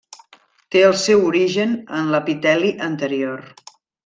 Té 0.75 0.81
el 0.85 0.95
seu 1.01 1.21
origen 1.27 1.75
en 2.01 2.09
l'epiteli 2.15 2.73
anterior. 2.91 3.47